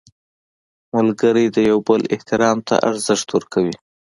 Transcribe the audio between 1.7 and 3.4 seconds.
بل احترام ته ارزښت